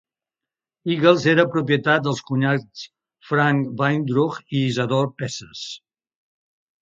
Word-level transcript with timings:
Eagle's 0.93 1.25
era 1.33 1.43
propietat 1.55 2.07
dels 2.07 2.21
cunyats 2.29 2.85
Frank 3.31 3.67
Weindruch 3.81 4.39
i 4.61 4.65
Isadore 4.71 5.11
Pesses. 5.21 5.61